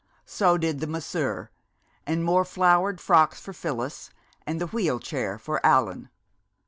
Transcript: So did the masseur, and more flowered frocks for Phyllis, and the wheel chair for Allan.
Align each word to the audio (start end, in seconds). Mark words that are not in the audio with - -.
So 0.25 0.57
did 0.57 0.79
the 0.79 0.87
masseur, 0.87 1.51
and 2.07 2.23
more 2.25 2.43
flowered 2.43 2.99
frocks 2.99 3.39
for 3.39 3.53
Phyllis, 3.53 4.09
and 4.47 4.59
the 4.59 4.65
wheel 4.65 4.97
chair 4.99 5.37
for 5.37 5.63
Allan. 5.63 6.09